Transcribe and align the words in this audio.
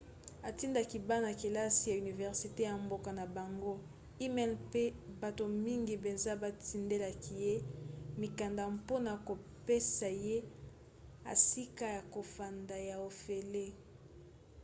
atindaki 0.49 0.97
bana-kelasi 1.09 1.83
ya 1.91 1.97
universite 2.05 2.59
ya 2.67 2.73
mboka 2.85 3.09
na 3.17 3.25
bango 3.35 3.73
e-mail 4.25 4.51
mpe 4.67 4.83
bato 5.21 5.43
mingi 5.65 5.93
mpenza 6.01 6.31
batindelaki 6.43 7.33
ye 7.43 7.53
mikanda 8.21 8.63
mpona 8.77 9.11
kopesa 9.27 10.07
ye 10.25 10.37
esika 11.33 11.85
ya 11.95 12.01
kofanda 12.13 12.75
ya 12.89 12.95
ofele 13.09 13.65